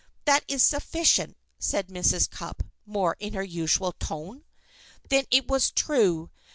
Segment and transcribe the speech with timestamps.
[0.25, 2.27] That is sufficient," said Mrs.
[2.27, 4.43] Cupp, more in her usual tone.
[5.09, 6.31] Then it was true.